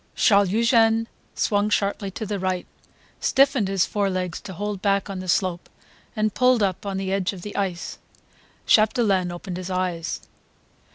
[0.15, 2.65] Charles Eugene swung sharply to the right,
[3.19, 5.69] stiffened his forelegs to hold back on the slope
[6.15, 7.99] and pulled up on the edge of the ice.
[8.65, 10.21] Chapdelaine opened his eyes.